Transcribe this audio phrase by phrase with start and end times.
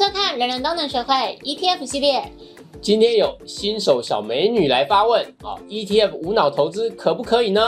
[0.00, 2.32] 收看人人都能学会 ETF 系列。
[2.80, 7.60] 今天有新手小美女来发问啊，ETF 无脑投资可不可以呢？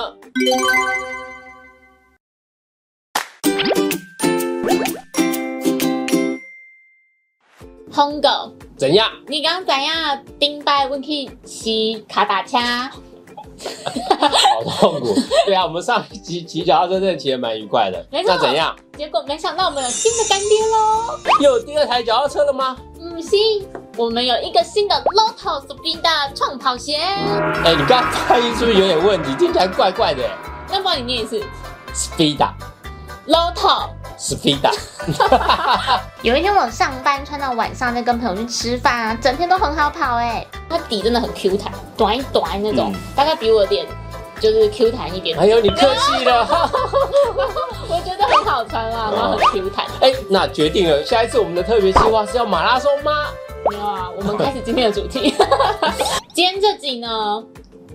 [7.93, 8.29] 红狗，
[8.79, 9.11] 怎样？
[9.29, 10.25] 你刚怎样？
[10.41, 12.57] 顶拜温去骑卡达车？
[14.19, 15.15] 好痛苦。
[15.47, 18.05] 对啊，我们上一集骑脚踏车真的骑得蛮愉快的。
[18.11, 18.75] 没错那怎样？
[18.97, 21.19] 结果没想到我们有新的干爹喽！
[21.41, 22.77] 又有第二台脚踏车了吗？
[23.01, 26.97] 嗯，行，我们有一个新的 Lotus Speed 的创跑鞋。
[26.97, 29.35] 哎、你刚刚发音是不是有点问题？
[29.37, 30.23] 听起来怪怪的。
[30.71, 31.43] 那不然你念一次
[31.95, 32.51] Speeda。
[33.27, 33.89] Lotus。
[34.19, 34.73] Speeda。
[36.23, 43.87] 有一天我上班穿到晚上，再跟朋友去吃饭啊，整天都很好跑哎、它底真的很 Q 弹，短一短那种，嗯大概比我的脸
[44.41, 45.39] 就是 Q 弹一点。
[45.39, 46.49] 哎呦，你客气了。
[47.89, 49.87] 我觉得很好穿啊，然后很 Q 弹。
[50.01, 53.27] 哎、那决定了，下一次我们的特别计划是要马拉松吗？
[53.71, 55.35] 没有啊，我们开始今天的主题。
[56.35, 57.43] 今天这集呢，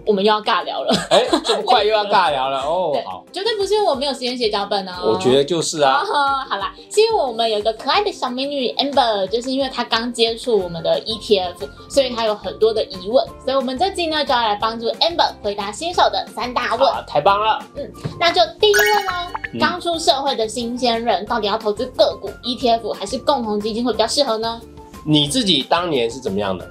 [0.07, 0.93] 我们又要尬聊了。
[1.11, 3.03] 哎、这么快又要尬聊了 哦对。
[3.05, 4.93] 好，绝对不是因为我没有时间写脚本哦。
[5.05, 6.01] 我觉得就是啊。
[6.01, 11.55] 哦， 好啦，是因为我们有一个可爱的小美女 Amber，就是因为她刚接触我们的 ETF，
[11.89, 16.87] 所以她有很多的疑问，所以我们这集呢就要来帮助 Amber 回答新手的三大问。
[16.89, 17.59] 啊，太棒了！
[17.75, 19.11] 嗯那就第一问喽，
[19.53, 24.59] 嗯刚出社会的新鲜人到底要投资个股、ETF 还是共同基金会比较适合呢？
[25.05, 26.69] 你自己当年是怎么样的？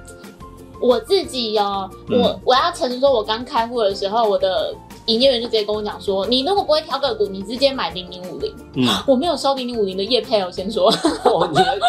[0.81, 4.73] 我自己哦，嗯我我要诚实说，我刚开户的时候，我的
[5.05, 8.53] 营业员就直接跟我讲说，你如果不会挑个股，你直接买零零五零。
[8.75, 10.89] 嗯， 我没有收零零五零的业配哦，先说。
[11.25, 11.79] 哦，你的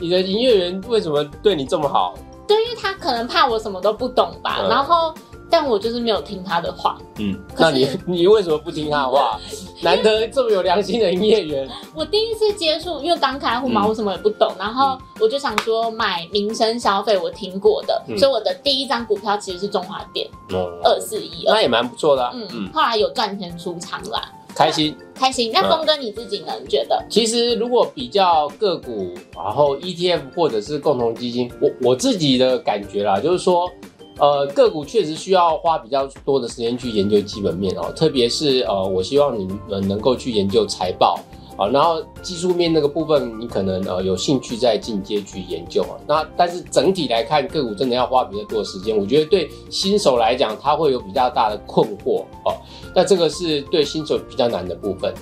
[0.00, 2.14] 你的营业员为什么对你这么好？
[2.46, 5.12] 对，因为他可能怕我什么都不懂吧，嗯然后
[5.58, 6.98] 但我就是没有听他的话。
[7.18, 9.40] 嗯，那你 你为什么不听他的话？
[9.80, 21.54] 难得这么有良心的营业员，我第一次接触，因为刚开户嘛，嗯我什么也不懂，然后我就想说买民生消费，我听过的，嗯所以我的第一张股票其实是中华电哦，二四一二。
[21.54, 22.32] 那也蛮不错的啊。
[22.34, 24.94] 嗯，嗯，后来有赚钱出场啦，开心。
[25.14, 25.50] 开心。
[25.54, 26.52] 那嗯峰哥你自己呢？
[26.62, 27.02] 你觉得？
[27.08, 33.70] 其实如果比较个股，然后 ETF 或者是共同基金，我我自己的感觉啦，就是说。
[34.18, 41.20] 呃，个股确实需要花比较多的时间去研究基本面哦，特别是呃，我希望你们能够去研究财报
[41.58, 46.00] 啊，然后技术面那个部分，你可能呃有兴趣再进阶去研究啊。
[46.06, 52.56] 那但是整体来看，个股真的要花比较多的时间，我觉得对新手来讲，他会有比较大的困惑哦。
[52.94, 55.12] 那这个是对新手比较难的部分。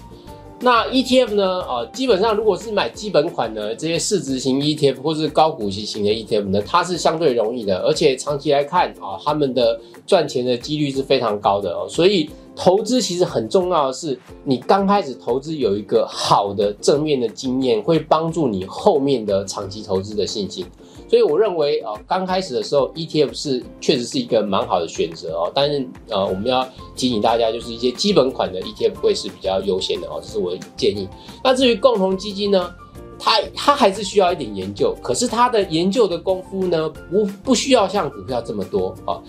[0.65, 1.45] 那 ETF 呢？
[1.69, 11.87] 呃，基本上如果是买基本款的这些市值型 ETF 或是高股息型的 ETF 呢，它是相对容易的，而且长期来看啊，他们的赚钱的几率是非常高的哦。
[11.87, 20.65] 所以投资其实很重要的是，你刚开始投资有一个好的正面的经验，会帮助你后面的长期投资的信心。
[21.09, 25.53] 所以我认为，呃，刚开始的时候，ETF 是确实是一个蛮好的选择哦。
[25.55, 26.67] 但是，呃，我们要
[26.97, 31.09] 提醒大家，就是一些基本款的 ETF 会是比较优先的哦，这是我的建议。
[31.43, 32.75] 那至于共同基金呢，
[33.19, 39.21] 它它还是需要一点研究，可是它的研究的功夫呢，不不需要像股票这么多啊。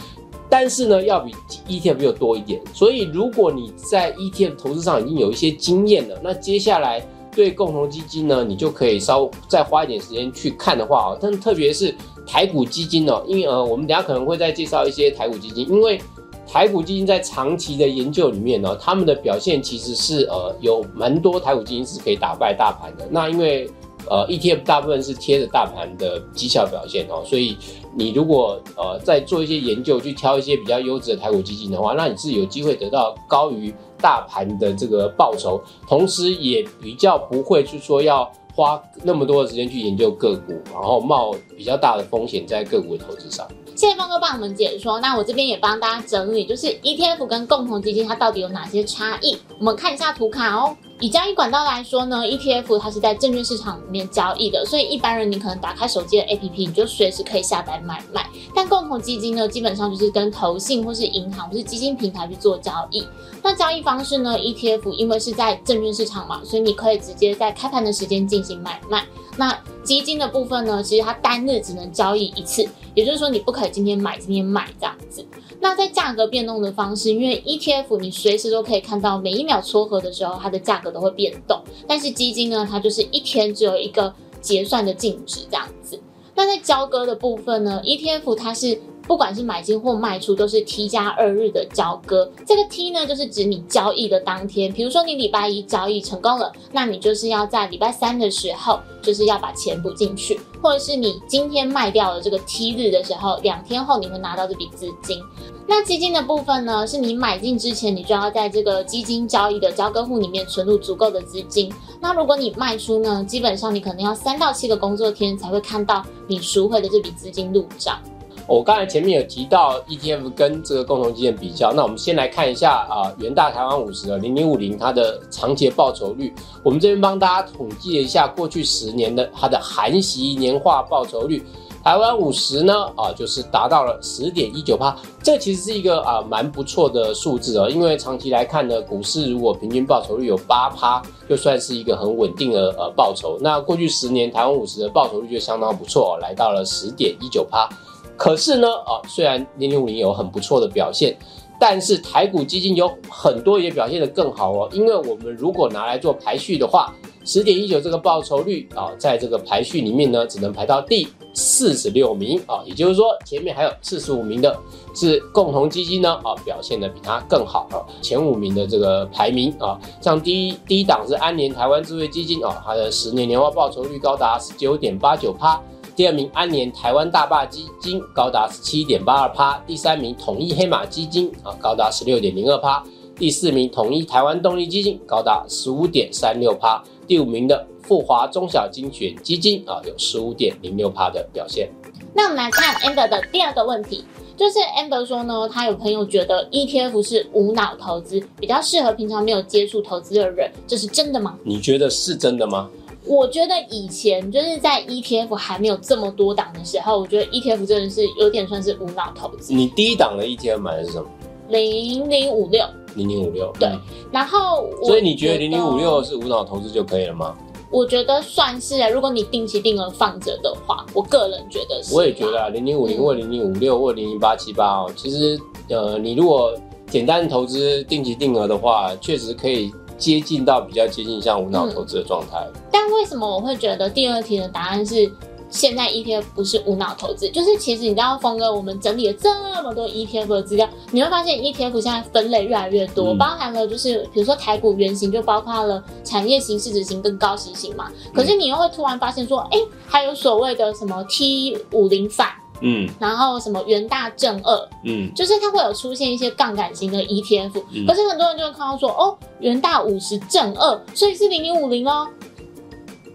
[0.47, 1.33] 但是呢，要比
[1.67, 2.61] ETF 又多一点。
[2.73, 11.17] 所以，如果你在 ETF 投资上已经有一些经验了，那接下来对共同基金呢，你就可以稍再花一点时间去看的话啊。
[11.21, 11.93] 但特别是
[12.25, 15.99] 台股基金哦，因为呃，我们等下可能会再介绍一些台股基金，因为
[16.47, 23.07] 台股基金在长期的研究里面呢，他们的表现其实是呃有蛮多台股基金是可以打败大盘的。
[23.11, 23.69] 那因为
[24.09, 27.57] 呃 ETF 大部分是贴着大盘的绩效表现哦，所以
[27.95, 43.47] 你如果呃再做一些研究，去挑一些比较优质的台股基金的话，那你是有机会得到高于大盘的这个报酬，同时也比较不会去说要花那么多的时间去研究个股，然后冒比较大的风险在个股的投资上。
[43.75, 45.01] 谢谢峰哥帮我们解说。
[45.01, 49.37] 那我这边也帮大家整理，就是 ETF 跟共同基金它到底有哪些差异？
[49.59, 50.73] 我们看一下图卡哦。
[51.05, 58.27] 以交易管道来说呢，ETF 它是在证券市场里面交易的，所以一般人你可能打开手机的 APP，你就随时可以下载买卖。
[58.55, 63.05] 但共同基金呢，基本上就是跟投信或是银行或是基金平台去做交易。
[63.43, 69.05] 那交易方式呢，ETF 因为是在证券市场嘛，所以你可以直接在开盘的时间进行买卖。
[69.37, 69.55] 那
[69.85, 75.25] 基金的部分呢，其实它单日只能交易一次，也就是说你不可以今天买今天卖这样子。
[75.61, 85.99] 那在价格变动的方式，因为 ETF 你随时都可以看到每一秒撮合的时候，它的价格都会变动，但是基金呢，它就是一天只有一个结算的净值这样子。
[86.35, 92.29] 那在交割的部分呢，ETF 它是不管是买进或卖出，都是 T 加二日的交割。
[92.45, 94.71] 这个 T 呢，就是指你交易的当天。
[94.71, 105.21] 比如说你礼拜一交易成功了，那你就是要在礼拜三的时候，就是要把钱补进去，或者是你今天卖掉了这个 T 日的时候，两天后你会拿到这笔资金。
[105.67, 111.71] 那基金的部分呢，是你买进之前，你就要在这个基金交易的交割户里面存入足够的资金。
[111.99, 117.99] 那如果你卖出呢，基本上你可能要三到七个工作天才会看到你赎回的这笔资金入账。
[118.47, 126.33] 我刚才前面有提到 ETF 跟这个共同基金比较，那我们先来看一下啊，元大台湾五十的零零五零它的长期报酬率。
[126.63, 131.43] 我们这边帮大家统计了一下过去十年的它的含息年化报酬率。
[131.83, 137.69] 台湾五十呢，啊，就是达到了十点一九趴，这其实是一个啊蛮不错的数字哦。
[137.69, 140.99] 因为长期来看呢，股市如果平均报酬率有八趴，
[141.29, 143.37] 就算是一个很稳定的呃报酬。
[143.39, 147.69] 那过去十年台湾五十的报酬率就相当不错，来到了十点一九趴。
[148.17, 151.17] 可是呢，啊，虽然零零五零有很不错的表现，
[151.59, 154.69] 但是台股基金有很多也表现得更好哦。
[154.71, 161.07] 因为我们如果拿来做排序的话，十点一九这个报酬率啊，在这个排序里面呢，只能排到第。
[161.37, 164.57] 四十六名啊，也就是说前面还有四十五名的
[164.93, 167.83] 是共同基金呢啊，表现的比它更好啊。
[168.01, 175.61] 前五名的这个排名啊，像第一第一档是安联台湾智慧基金啊，它的十年年化报酬率高达十九点八九趴。
[175.95, 179.57] 第二名安联台湾大坝基金高达十七点八二趴。
[179.65, 182.83] 第三名统一黑马基金啊，高达十六点零二趴。
[183.15, 186.83] 第四名统一台湾动力基金高达十五点三六趴。
[187.07, 187.65] 第五名的。
[187.87, 191.69] 富华中小精选基金啊，有十五点零六趴的表现。
[192.15, 194.03] 那我们来看 Amber 的第二个问题，
[194.35, 201.37] 就是 Amber 说呢，他有朋友觉得 ETF 是无脑投资，比较适合平常没有接触投资的人，这是真的吗？
[201.43, 202.67] 你觉得是真的吗？
[203.07, 209.53] 我觉得以前就是在 ETF 还没有这么多档的时候，我觉得 ETF 真的是有点算是无脑投资。
[209.53, 211.07] 你第一档的 ETF 买的是什么？
[211.49, 212.65] 零零五六。
[212.95, 213.51] 零零五六。
[213.59, 213.69] 对。
[214.11, 217.35] 然后，所以你觉得零零五六是无脑投资就可以了吗？
[217.71, 221.93] 我觉得算是啊，如果你定期定额放着的话，我个人觉得是。
[221.93, 225.37] 我也觉得啊，零零五零或零零五六或零零八七八哦，其实
[225.69, 226.53] 呃，你如果
[226.89, 232.45] 简单投资定期定额的话，确实可以接近到比较接近像无脑投资的状态。
[232.71, 235.11] 但为什么我会觉得第二题的答案是？
[235.47, 239.31] 现在 ETF 不是无脑投资，就是其实你知道，峰哥，我们整理了这
[239.63, 247.89] 么多 ETF 的资料，你会发现 ETF 现在分类越来越多，包含了就是比如说台股原型就包括了产业型、市值型跟高息型嘛。
[248.13, 252.27] 可是你又会突然发现说，哎，还有所谓的什么 T 五零反，
[252.61, 257.51] 嗯，然后什么元大正二，嗯，就是它会有出现一些杠杆型的 ETF，
[257.85, 262.07] 可是很多人就会看到说，哦，元大五十正二，所以是零零五零哦。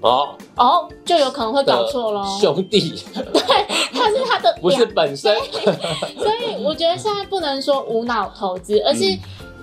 [0.03, 2.25] 哦哦，就有可能会搞错喽。
[2.41, 5.37] 兄弟， 对，它是它的，不是本身。
[6.17, 9.05] 所以我觉得现在不能说无脑投资，而是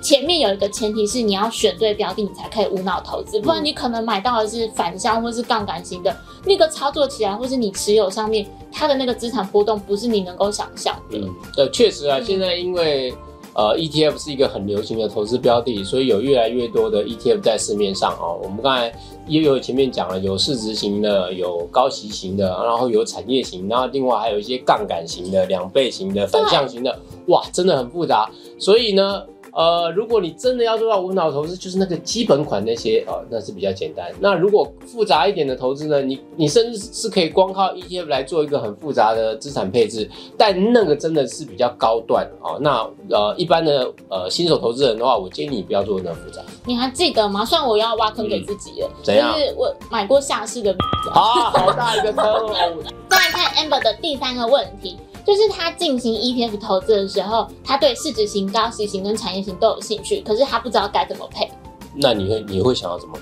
[0.01, 3.39] 前面有一个前提是你要选对标的，你才可以无脑投资。
[3.41, 6.15] 不然你可能买到的是反向或是杠杆型的，
[6.45, 11.17] 那个操作起来或是你持有上面，它的那个资产波动不是你能够想象的。
[11.17, 13.13] 嗯，对，确实啊，现在因为。
[13.53, 18.39] 呃，ETF 是一个很流行的投资标的，所以有越来越多的 ETF 在市面上哦。
[18.43, 18.93] 我们刚才
[19.25, 26.99] 也有前面讲了，有市值型的，有高息型的，然后有产业型，然后另外还有一些杠杆型的、两倍型的、反向型的，
[27.29, 28.29] 哇，真的很复杂。
[28.59, 29.23] 所以呢。
[29.57, 34.05] 呃，如果你真的要做到无脑投资，就是那个基本款那些啊，那是比较简单。
[34.19, 42.53] 那如果复杂一点的投资呢，你你甚至是可以光靠 ETF 来做一个很复杂的资产配置，但那个真的是比较高端啊。
[42.61, 46.43] 那呃，一般的呃新手投资人的话，我建议你不要做那么复杂。
[46.63, 47.43] 你还记得吗？
[47.43, 49.33] 虽然我要挖坑给自己了，怎样？
[49.33, 50.71] 就是我买过下市的
[51.11, 52.77] 啊，好大一个坑哦。
[53.09, 54.97] 再来看 Amber 的第三个问题。
[55.27, 61.51] 就是他进行 ETF 投资的时候，他对市值型、高息型跟产业型都有兴趣，可是他不知道该怎么配。
[61.93, 63.19] 那你会你会想要怎么？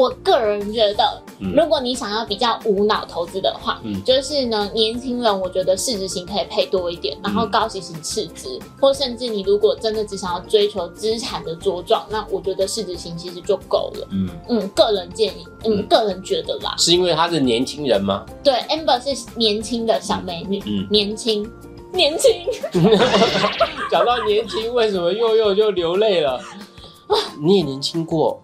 [0.00, 1.22] 我个人觉得，
[1.54, 14.08] 如果你想要比较无脑投资的话，就是呢，年轻人我觉得市值型可以配多一点，然后高息型次值，或甚至你如果真的只想要追求资产的茁壮，那我觉得市值型其实就够了。
[14.10, 16.74] 嗯嗯，个人建议，嗯，个人觉得啦。
[16.78, 18.24] 是因为他是年轻人吗？
[18.42, 21.46] 对，Amber 是年轻的小美女，嗯，年轻，
[21.92, 22.32] 年轻。
[23.90, 26.40] 讲到年轻，为什么又又就流泪了？
[27.38, 28.40] 你也年轻过。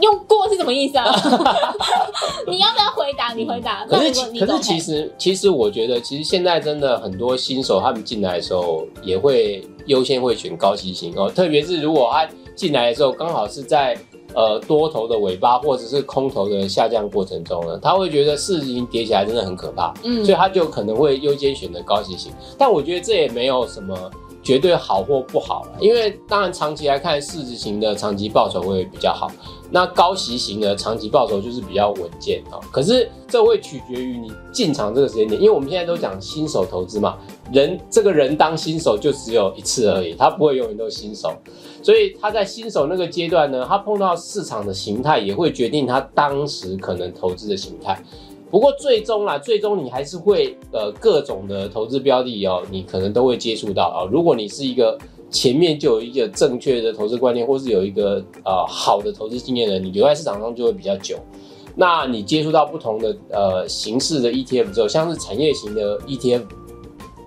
[0.00, 1.04] 用过是什么意思啊？
[2.46, 3.32] 你要不要回答？
[3.34, 3.84] 你回答。
[3.88, 11.30] 可是可是其实其实我觉得，其实现在真的很多新手他们进来的时候，也会优先会选高息型哦。
[11.30, 13.96] 特别是如果他进来的时候刚好是在
[14.34, 22.32] 呃多头的尾巴或者是空头的下降过程中呢，他会觉得市值型跌起来真的很可怕，嗯所以他就可能会优先选择高息型。
[22.58, 23.96] 但我觉得这也没有什么
[24.42, 29.30] 绝对好或不好了因为当然长期来看，市值型的长期报酬会比较好，
[29.70, 37.18] 那高息型的长期报酬就是比较稳健啊、可是这会取决于你进场这个时间点，因为我们现在都讲新手投资嘛，
[37.52, 41.34] 人这个人当新手就只有一次而已，他不会永远都新手，
[41.82, 48.02] 所以他在新手那个阶段呢，他碰到市场的形态也会决定他当时可能投资的形态。
[48.50, 54.98] 不过最终啦，最终你还是会呃各种的投资标的哦，你可能都会接触到啊、如果你是一个
[55.30, 61.18] 前面就有一个正确的投资观念，或是有一个呃好的投资经验的人，你留在市场上就会比较久。
[61.76, 66.42] 那你接触到不同的呃形式的 ETF 之后，像是产业型的 ETF，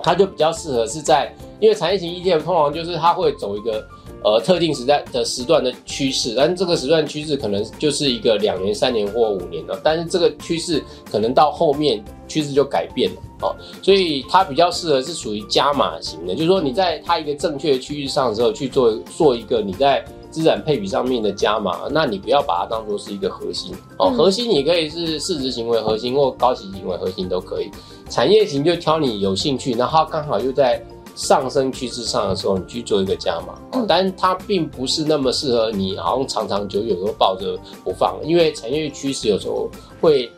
[0.04, 3.88] 它就比较适合是在，因为产业型 ETF 通常就是它会走一个
[4.24, 27.70] 呃特定时代的时段的趋势，但是这个时段趋势可能就是一个两年、三年或五年了，但是这个趋势可能到后面趋势就改变了哦，所以它比较适合是属于加码型的，就是说你在它一个正确的区域上的时候去做做一个你在资产配比上面的加码，那你不要把它当做是一个核心哦，嗯核心你可以是市值行为核心或高息行为核心都可以，
[28.10, 30.82] 产业型就挑你有兴趣，然后它刚好又在
[31.16, 33.60] 上升趋势上的时候，你去做一个加码。
[33.88, 40.32] 但是它并不是那么适合你，好像长长久久都抱着不放，因为产业趋势有时候会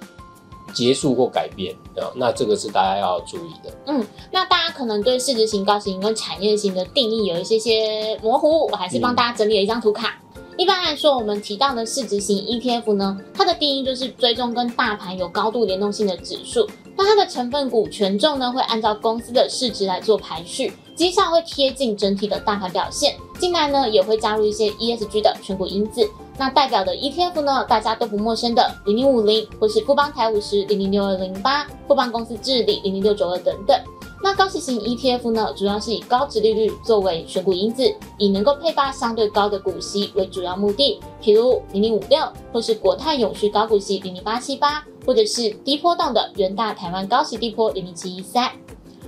[0.74, 3.72] 结束或改变啊，那这个是大家要注意的。
[3.88, 10.20] 嗯那大家可能对市值型、高型跟产业型的定义有一些些模糊，我还是帮大家整理了一张图卡。
[10.56, 16.70] 一般来说，我们提到的市值型 ETF 呢，它的定义就是追踪跟大盘有高度联动性的指数。
[16.96, 23.16] 那它的成分股权重呢，会按照公司的市值来做排序，绩效会贴近整体的大盘表现。
[23.40, 26.10] 进来呢，也会加入一些 ESG 的选股因子。
[26.38, 33.80] 那代表的 ETF 呢，大家都不陌生的零零五零，或是富邦台五十零零六二零八、富邦公司治理零零六九二等等。
[34.24, 48.50] 那高息型 ETF 呢，主要是以高值利率作为选股因子，以能够配发相对高的股息为主要目的，譬如零零五六，或是国泰永续高股息零零八七八，或者是低波动的元大台湾高息低波零零七一三。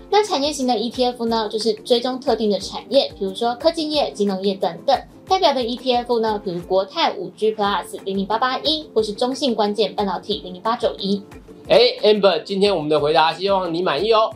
[0.09, 4.97] 那产业型的 ETF 呢，就是追踪特定的产业，比如说科技业、金融业等等。
[5.27, 11.21] 代表的 ETF 呢，比如国泰五 G Plus 零零八八一，或是中信关键半导体零零八九一。
[11.67, 14.31] 哎，Amber，今天我们的回答希望你满意哦，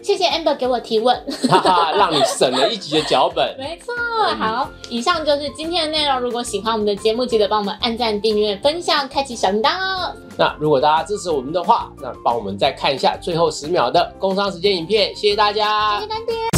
[0.00, 1.14] 谢谢 Amber 给我提问。
[1.48, 3.54] 哈哈，让你省了一集的脚本。
[3.60, 3.94] 没错，
[4.36, 6.20] 好，以上就是今天的内容。
[6.20, 10.14] 如果喜欢我们的节目，记得帮我们按赞、订阅、分享、开启小铃铛哦。
[10.36, 16.53] 那如果大家支持我们的话，那帮我们再看一下最后十秒的工商时间影片，谢谢大家，谢谢干爹。